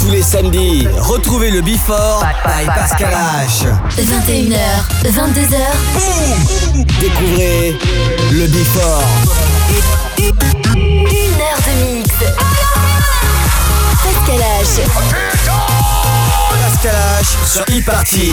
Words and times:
Tous 0.00 0.10
les 0.10 0.22
samedis, 0.22 0.86
retrouvez 1.00 1.50
le 1.50 1.62
Before 1.62 2.24
by 2.44 2.64
Pascal 2.66 3.12
H. 3.12 3.66
21h, 3.98 4.56
22h. 5.04 5.56
Découvrez 7.00 7.76
le 8.30 8.46
Before. 8.46 9.02
Une 10.76 11.40
heure 11.40 11.60
de 11.66 11.96
mix. 11.96 12.10
Pascal 14.04 14.40
H. 14.62 14.72
Pascal 16.62 16.94
H 17.20 17.48
sur 17.48 17.62
e-party. 17.62 18.32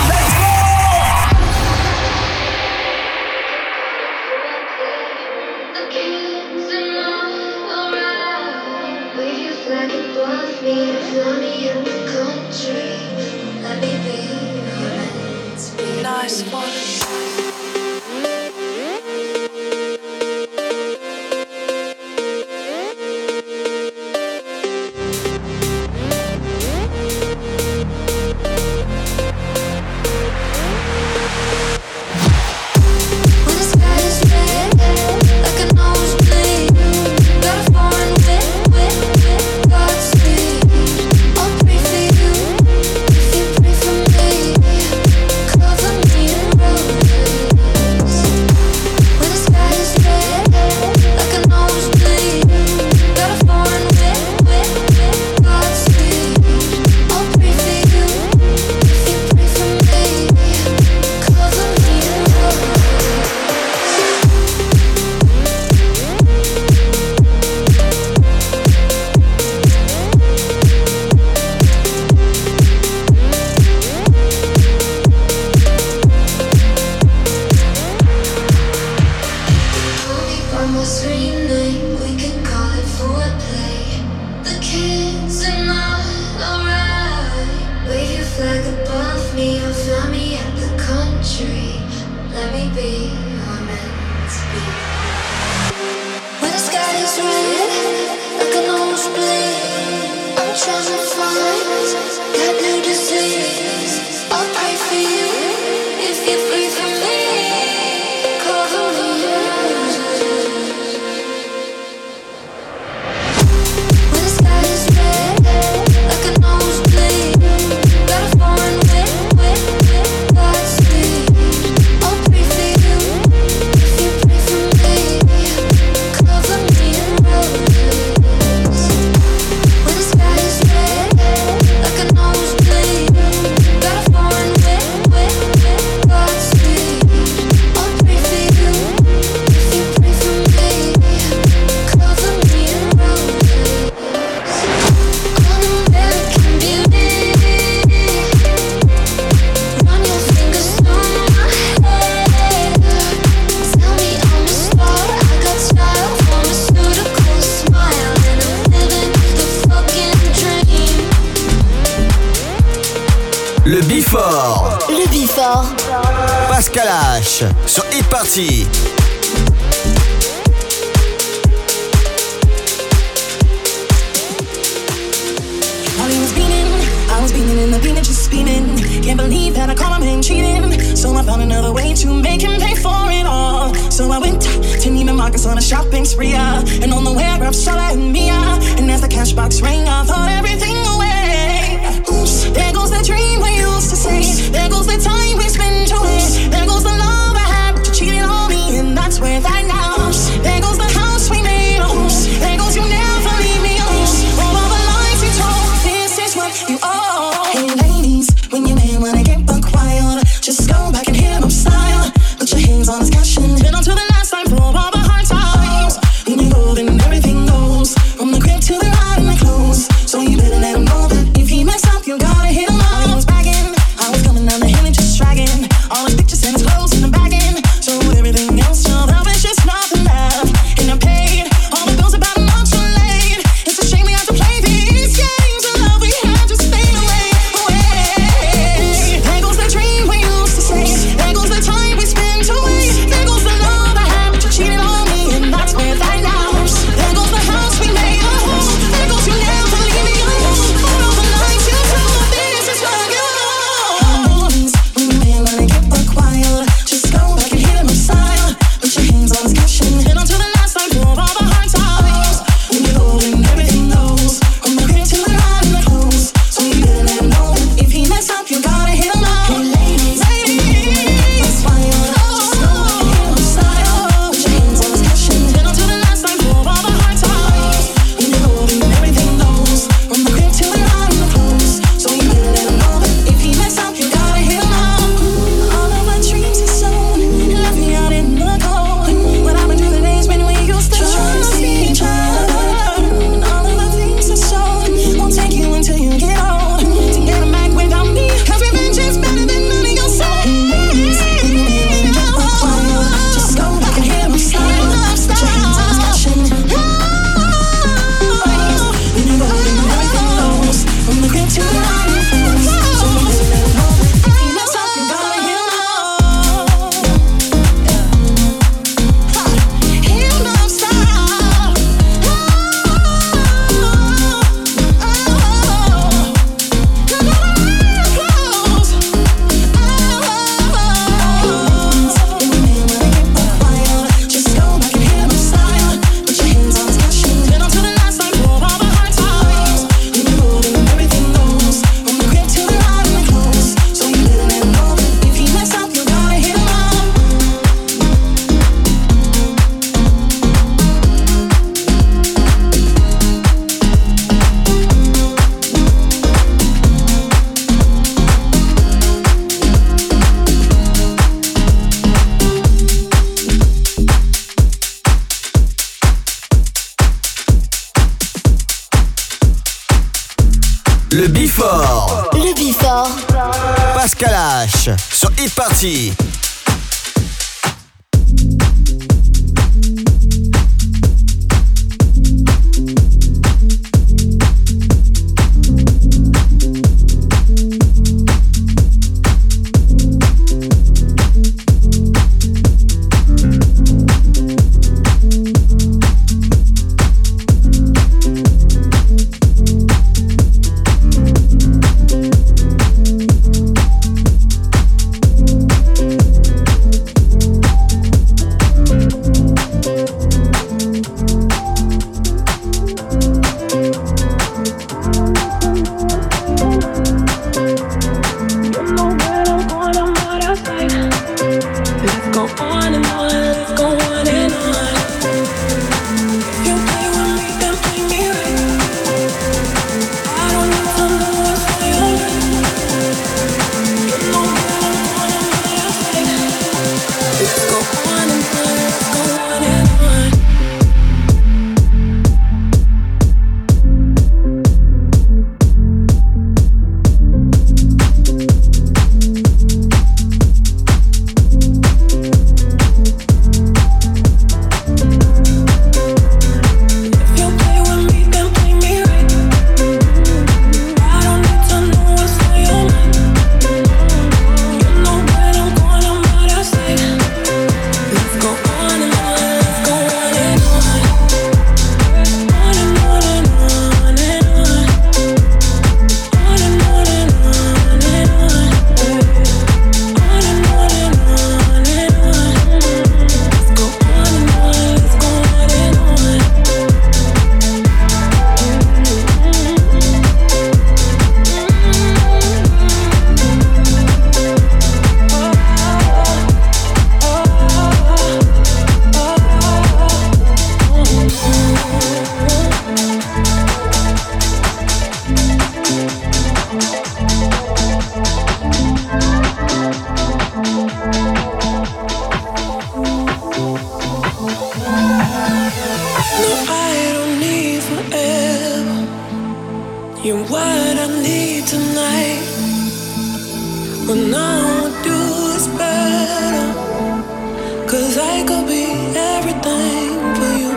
Cause 527.89 528.19
I 528.19 528.43
could 528.45 528.67
be 528.67 528.85
everything 529.17 530.09
for 530.37 530.51
you. 530.61 530.73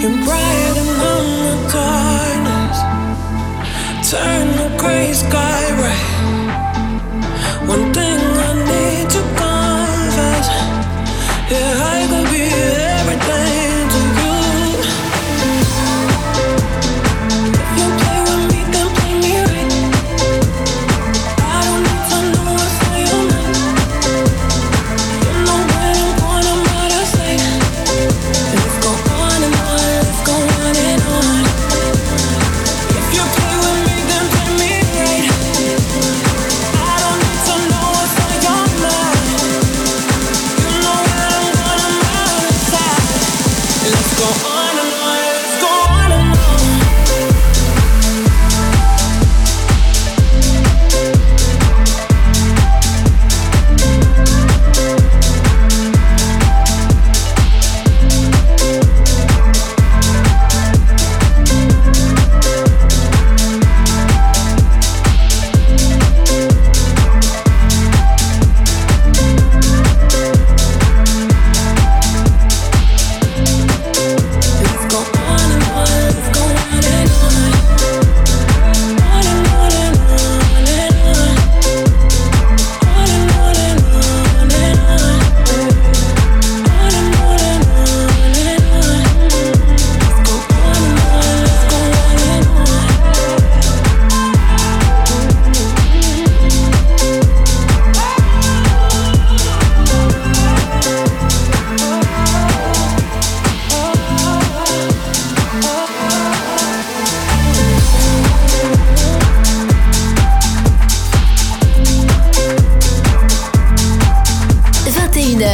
You're 0.00 0.24
brighter 0.24 0.86
than 1.02 1.68
the. 1.68 2.76
Turn 4.08 4.46
the 4.56 4.76
gray 4.78 5.12
sky. 5.12 5.54
One 7.66 7.92
thing 7.92 8.20
I 8.48 8.52
need 8.70 9.10
to 9.10 9.22
confess. 9.40 10.46
Yeah, 11.50 11.92
I 11.96 12.06
could 12.10 12.30
be 12.30 12.83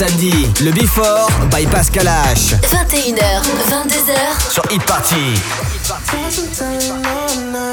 Samedi, 0.00 0.48
le 0.62 0.70
Before 0.70 1.28
by 1.50 1.66
Pascal 1.66 2.06
H. 2.06 2.54
21h, 2.62 3.42
22h 3.68 4.50
sur 4.50 4.62
Hit 4.70 4.82
Party. 4.84 5.34
know 7.52 7.69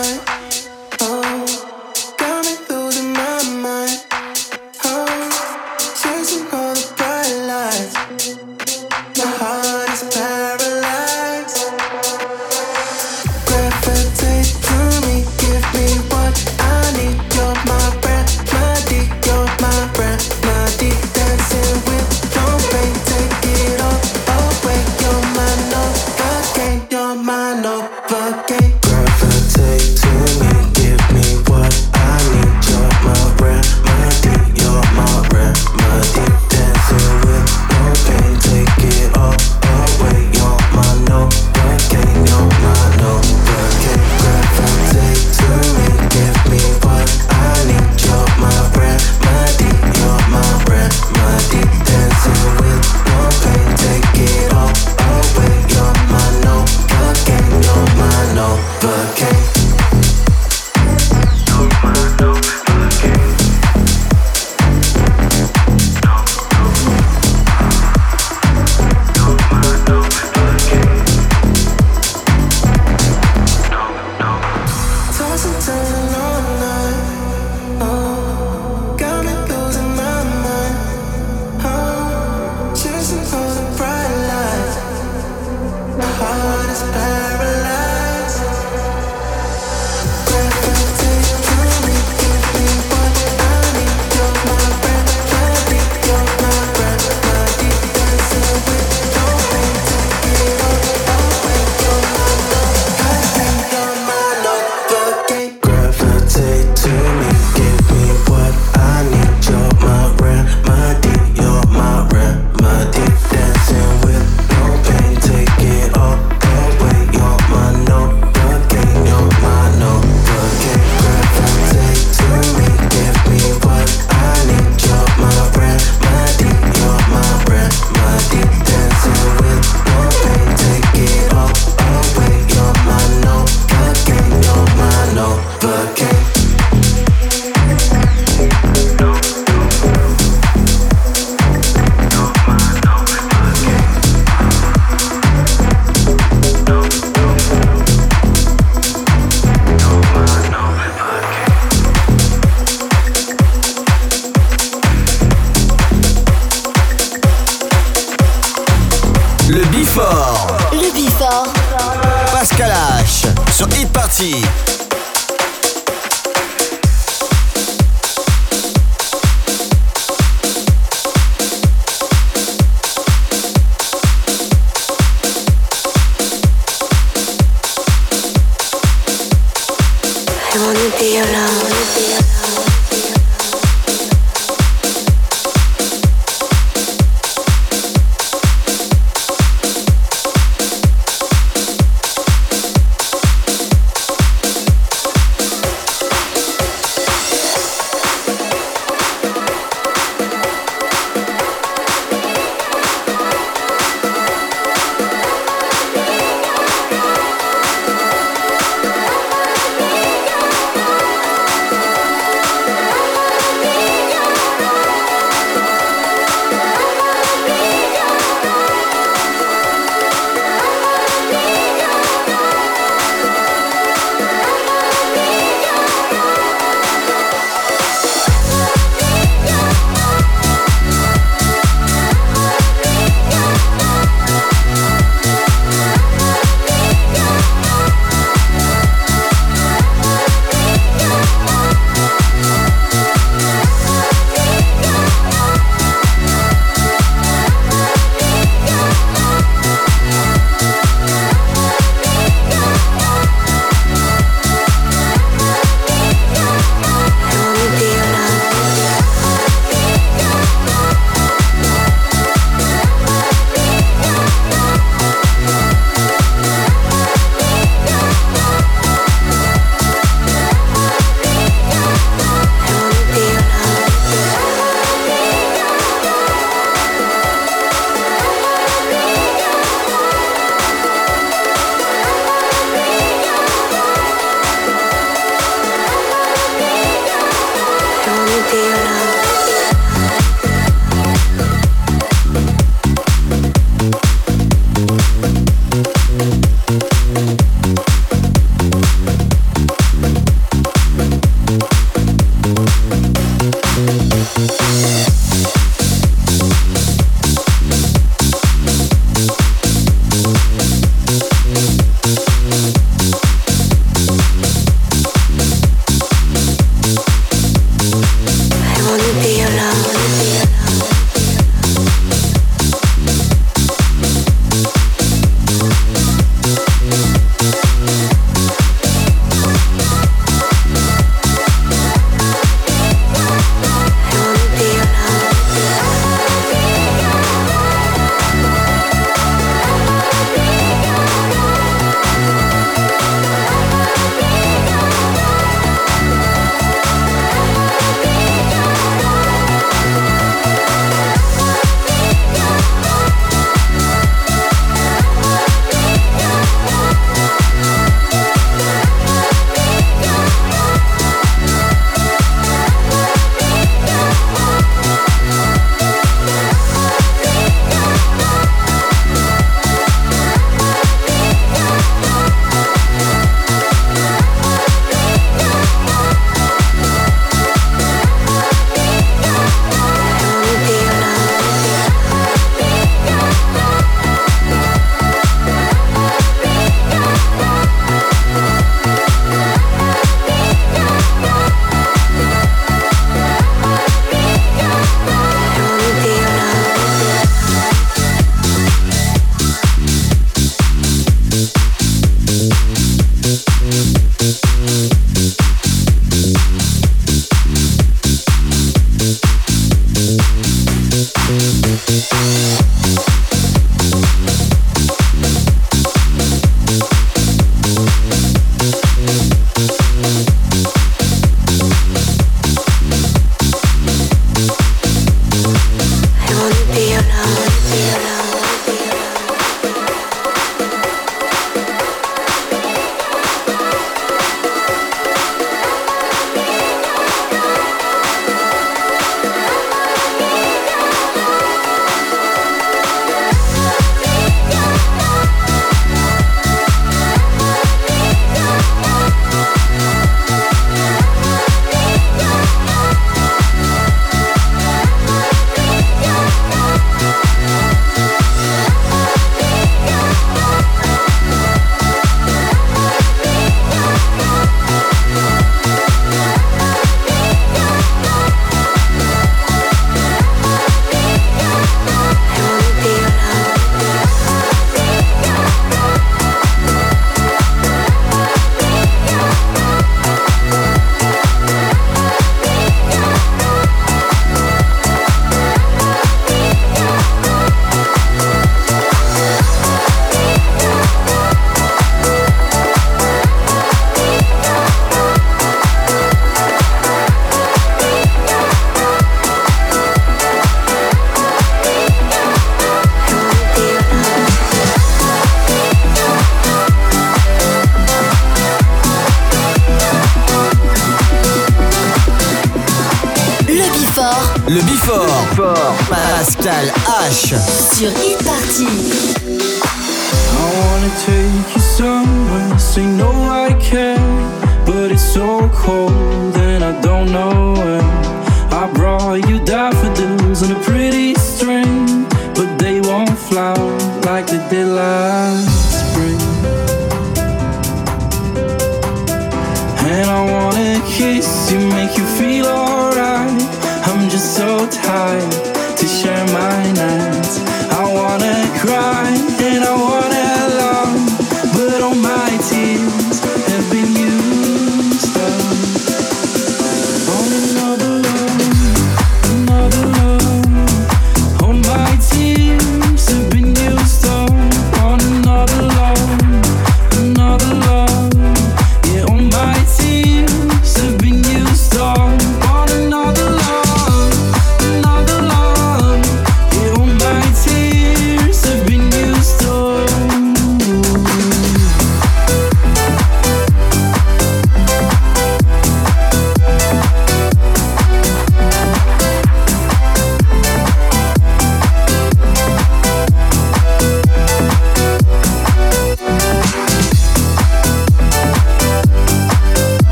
transparent. 86.79 87.46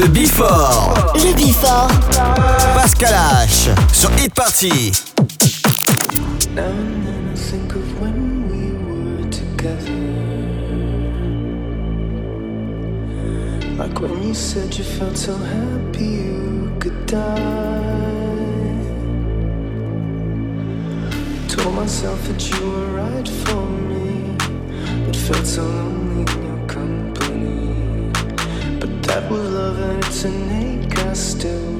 Le 0.00 0.08
Bifort. 0.08 1.12
Le 1.14 1.34
Bifort. 1.34 1.90
Pascal 2.74 3.14
H. 3.44 3.68
Sur 3.92 4.10
Hit 4.16 4.32
Party. 4.32 4.92
Now 6.54 6.62
and 6.62 7.04
then 7.04 7.28
I 7.30 7.36
think 7.36 7.74
of 7.74 8.00
when 8.00 8.48
we 8.48 8.72
were 8.88 9.28
together. 9.28 9.92
Like 13.76 14.00
when 14.00 14.22
you 14.26 14.32
said 14.32 14.74
you 14.74 14.84
felt 14.84 15.18
so 15.18 15.36
happy 15.36 16.06
you 16.06 16.72
could 16.80 17.04
die. 17.04 17.60
Told 21.46 21.74
myself 21.74 22.26
that 22.26 22.40
you 22.48 22.70
were 22.70 22.86
right 22.96 23.28
for 23.28 23.66
me, 23.66 24.34
but 25.04 25.14
felt 25.14 25.46
so 25.46 25.62
lonely. 25.62 26.09
That 29.10 29.28
was 29.28 29.50
love 29.50 29.78
and 29.80 30.04
it's 30.04 30.22
an 30.22 30.50
ache 30.52 30.98
I 31.00 31.14
still. 31.14 31.79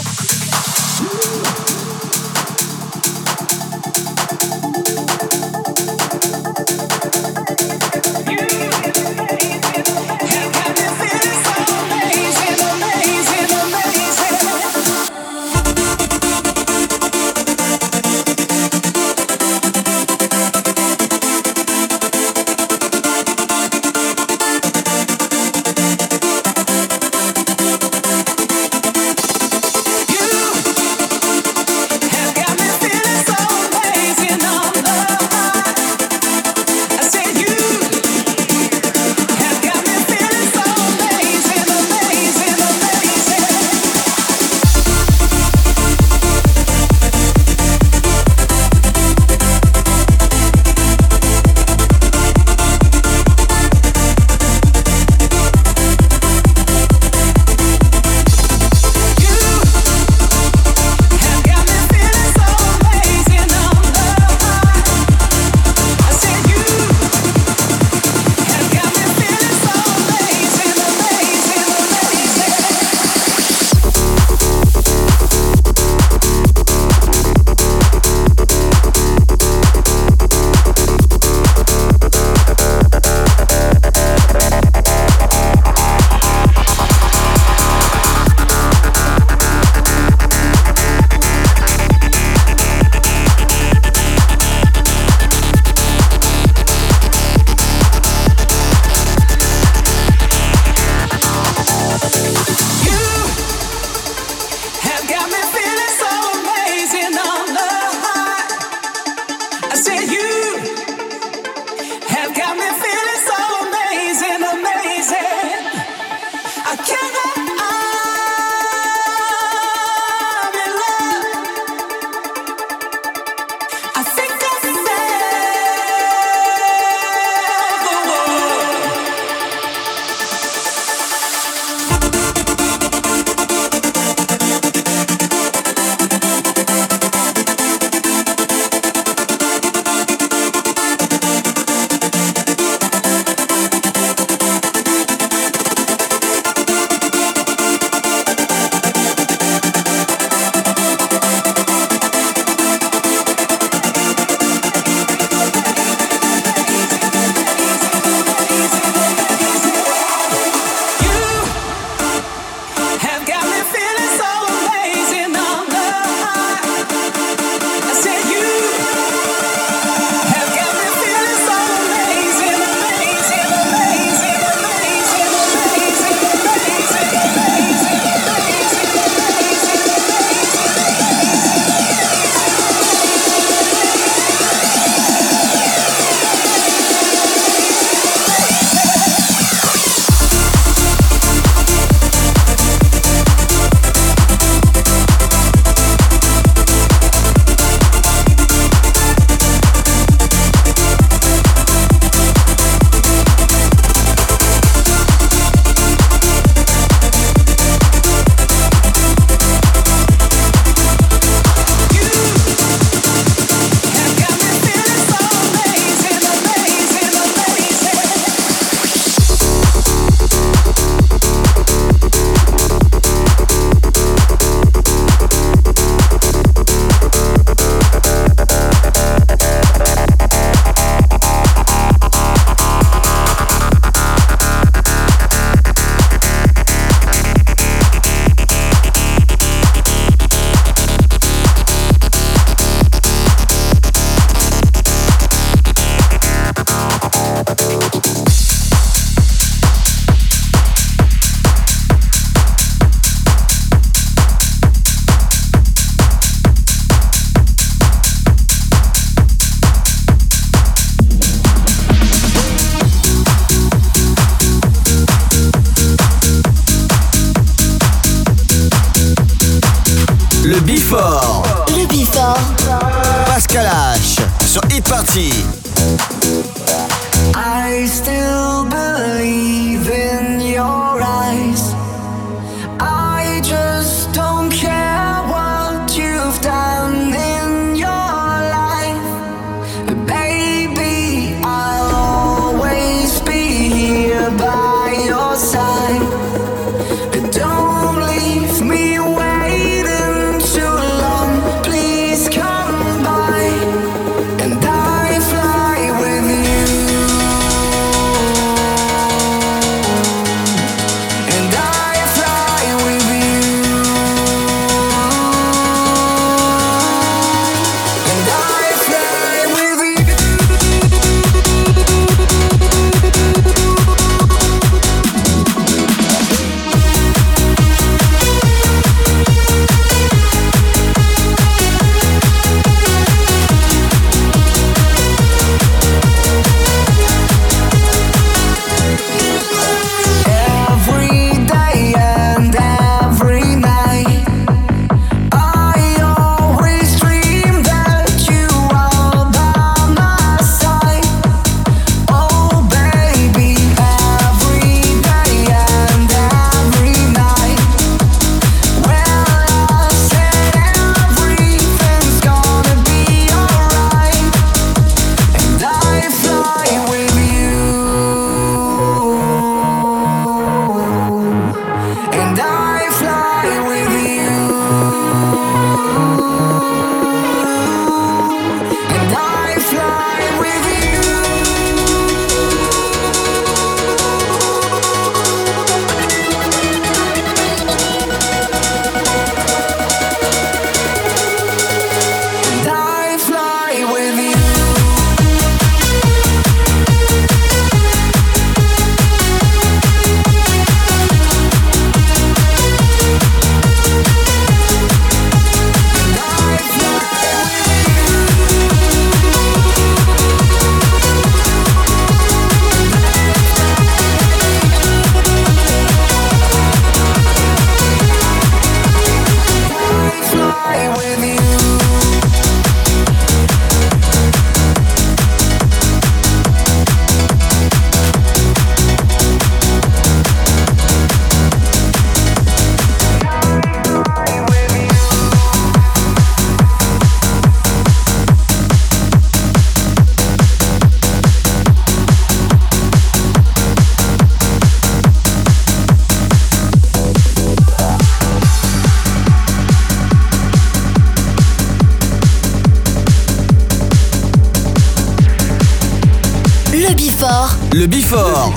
Le 457.73 457.87
Bifort. 457.87 458.53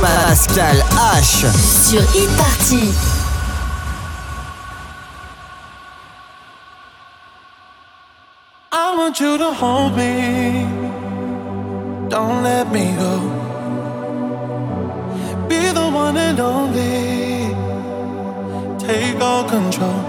Pascal 0.00 0.84
H. 1.16 1.46
Sur 1.54 2.00
Hit 2.12 2.28
Party. 2.36 2.92
I 8.72 8.96
want 8.96 9.20
you 9.20 9.38
to 9.38 9.52
hold 9.52 9.96
me. 9.96 10.66
Don't 12.08 12.42
let 12.42 12.72
me 12.72 12.94
go. 12.98 13.20
Be 15.48 15.70
the 15.72 15.88
one 15.88 16.16
and 16.16 16.40
only. 16.40 17.54
Take 18.78 19.20
all 19.20 19.44
control. 19.44 20.02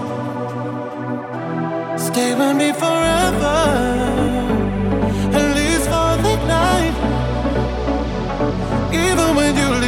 Stay 1.96 2.34
with 2.34 2.56
me 2.56 2.72
forever. 2.72 4.09
even 8.92 9.36
when 9.36 9.56
you 9.56 9.79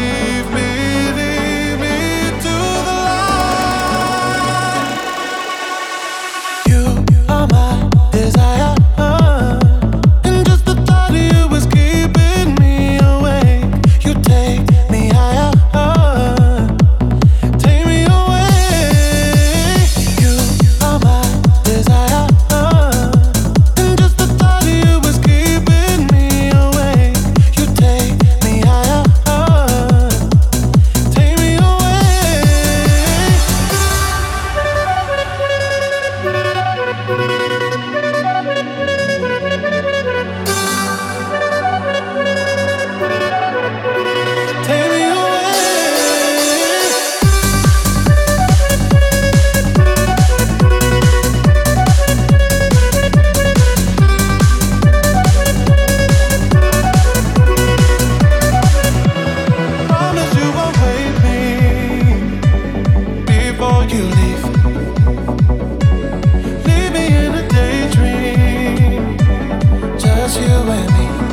you 70.37 70.47
and 70.47 71.29
me. 71.29 71.32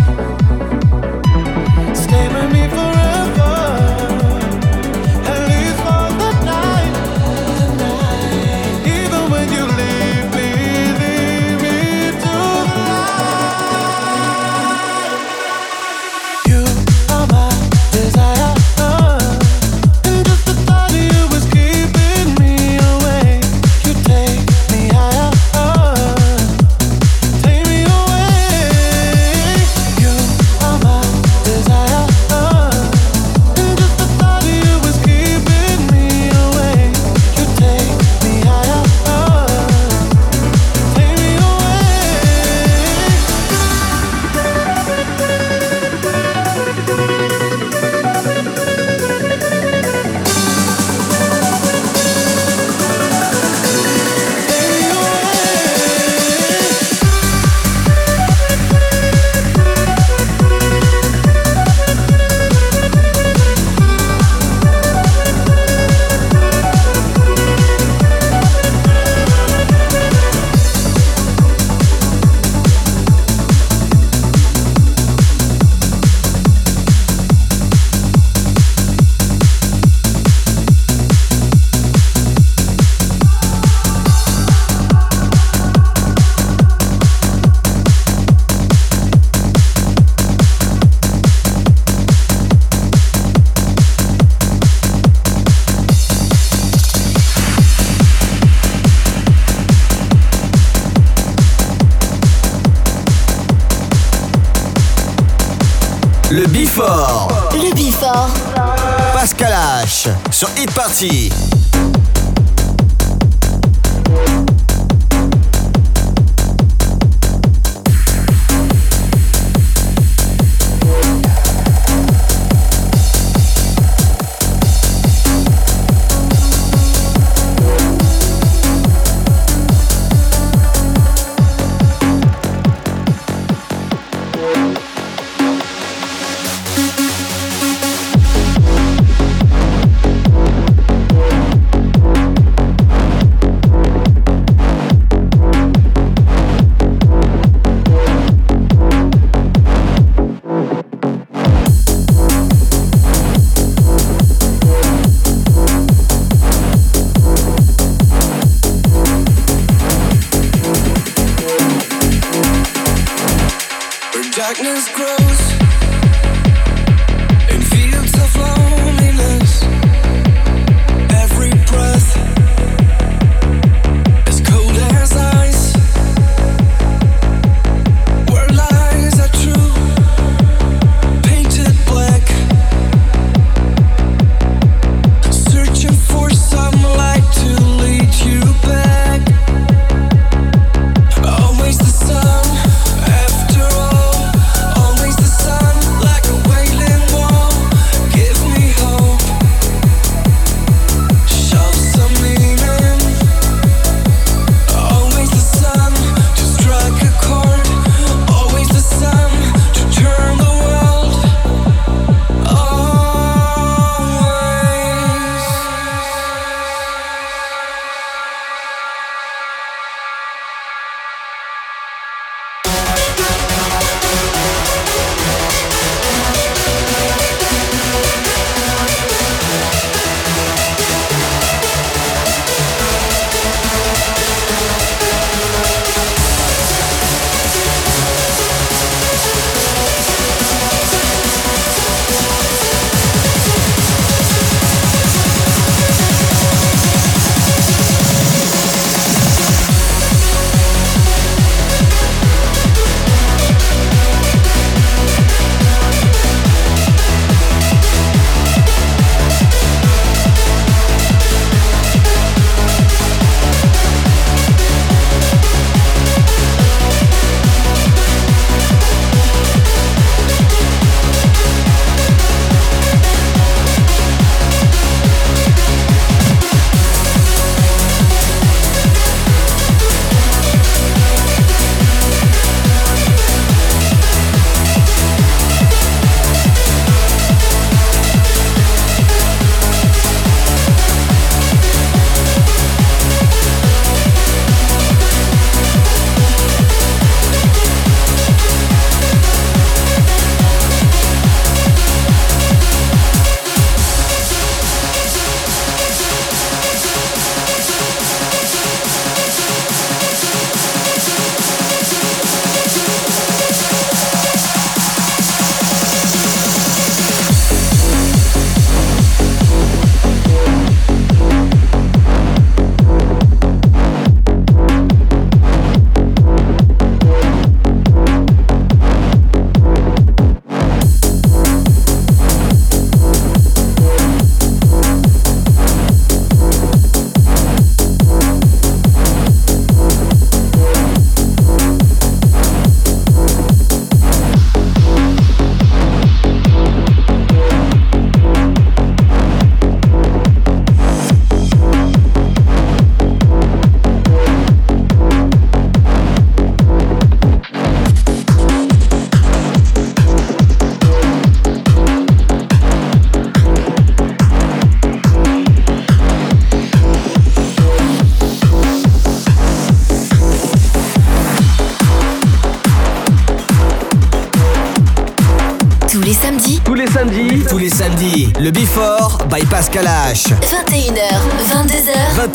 sur 110.39 110.47
Hit 110.57 110.71
Party. 110.71 111.29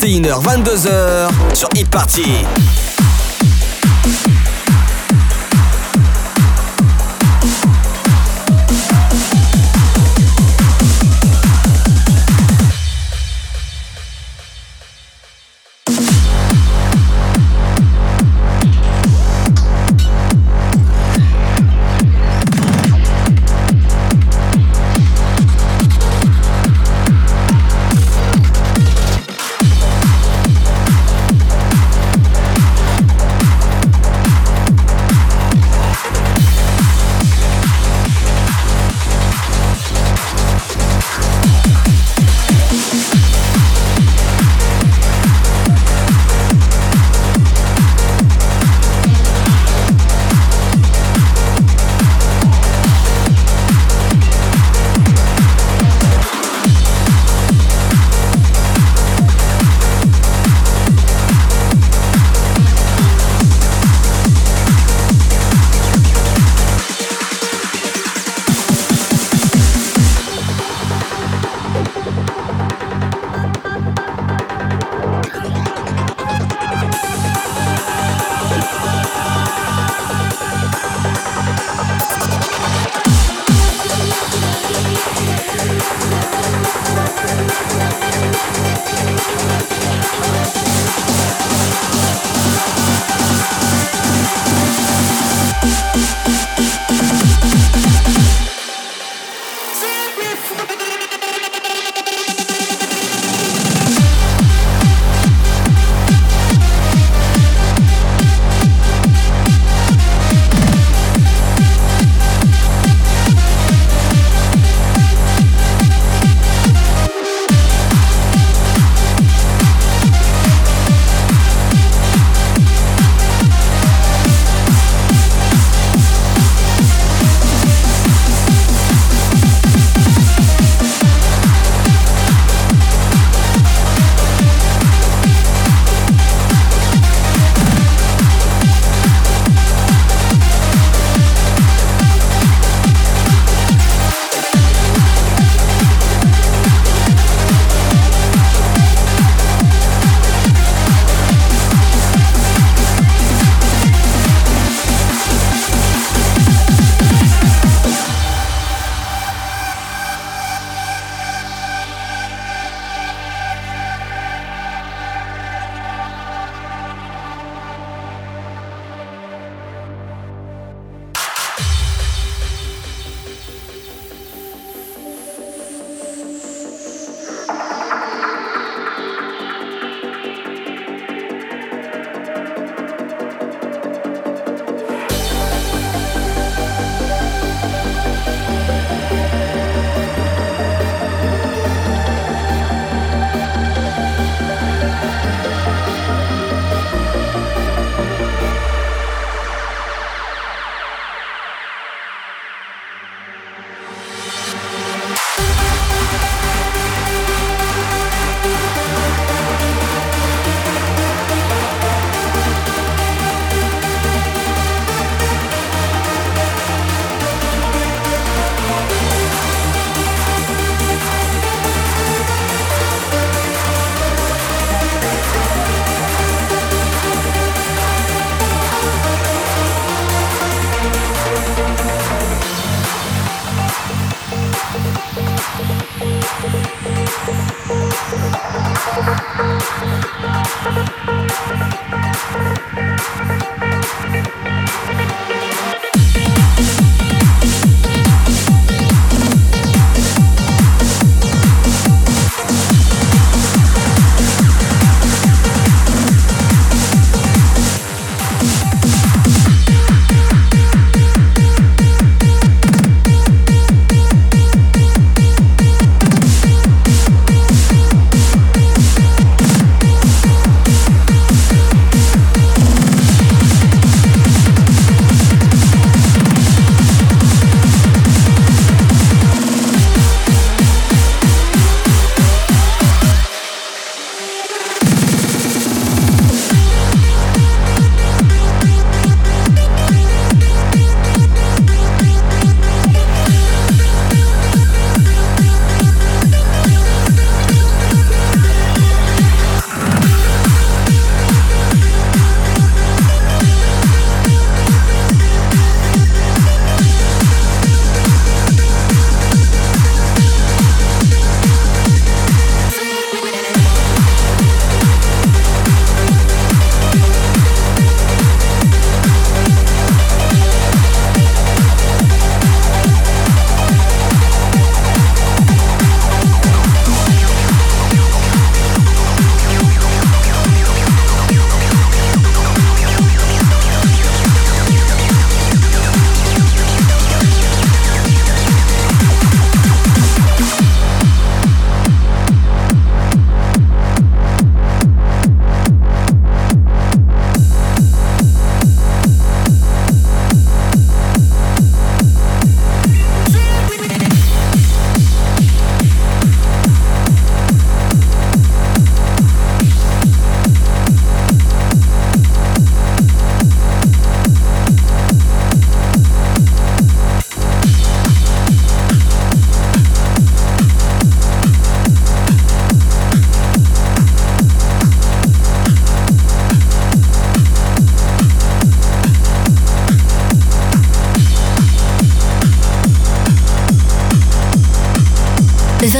21h, 0.05 0.39
22h 0.39 1.55
sur 1.55 1.67
Hit 1.73 1.89